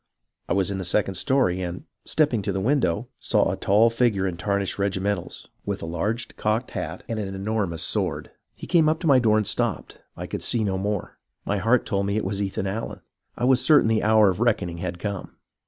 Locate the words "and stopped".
9.37-9.99